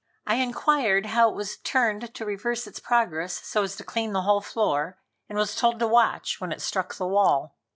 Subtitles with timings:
[0.25, 4.23] I inquired how it was turned to reverse its progress so as to clean the
[4.23, 4.97] whole floor,
[5.29, 7.55] and was told to watch when it struck the wall.